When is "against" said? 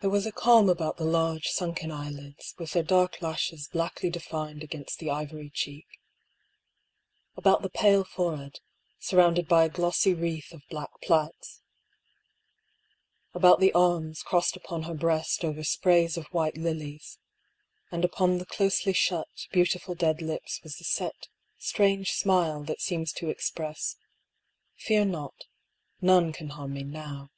4.64-4.98